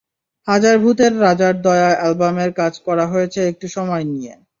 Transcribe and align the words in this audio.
হাজার 0.47 0.75
ভূতের 0.83 1.13
রাজার 1.21 1.55
দয়া 1.61 1.89
অ্যালবামের 1.93 2.51
কাজ 2.59 2.73
করা 2.87 3.05
হয়েছে 3.07 3.39
একটু 3.51 3.67
সময় 3.75 4.05
নিয়ে। 4.11 4.33